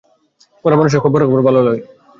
[0.65, 1.99] মরা মানুষের খবরাখবর ভালোভাবে রাখতে হবে।